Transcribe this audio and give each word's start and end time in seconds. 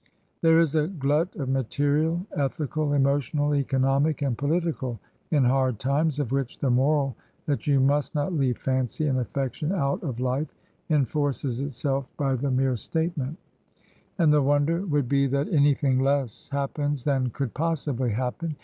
There 0.41 0.59
is 0.59 0.73
a 0.73 0.87
glut 0.87 1.35
of 1.35 1.47
material, 1.49 2.25
ethical, 2.35 2.93
emotional, 2.93 3.53
economic, 3.53 4.23
and 4.23 4.35
pohtical, 4.35 4.97
in" 5.29 5.43
Hard 5.45 5.77
Times," 5.77 6.19
of 6.19 6.31
which 6.31 6.57
the 6.57 6.71
moral 6.71 7.15
that 7.45 7.67
you 7.67 7.79
must 7.79 8.15
not 8.15 8.33
leave 8.33 8.57
fancy 8.57 9.05
and 9.05 9.19
affection 9.19 9.71
out 9.71 10.01
of 10.01 10.19
life 10.19 10.55
enforces 10.89 11.61
itself 11.61 12.11
by 12.17 12.33
the 12.33 12.49
mere 12.49 12.77
statement; 12.77 13.37
and 14.17 14.33
the 14.33 14.41
wonder 14.41 14.83
would 14.87 15.07
be 15.07 15.27
that 15.27 15.49
anything 15.53 15.99
less 15.99 16.49
happens 16.49 17.03
than 17.03 17.29
cotild 17.29 17.53
possibly 17.53 18.09
happen. 18.09 18.55